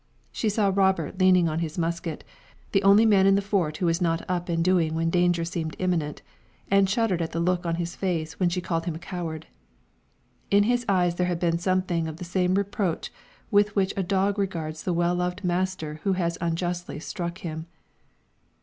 [0.31, 2.23] She saw Robert leaning on his musket,
[2.71, 5.75] the only man in the Fort who was not up and doing when danger seemed
[5.77, 6.23] imminent,
[6.71, 9.45] and shuddered at the look on his face when she called him a coward.
[10.49, 13.11] In his eyes there had been something of the same reproach
[13.51, 17.67] with which a dog regards the well loved master who has unjustly struck him.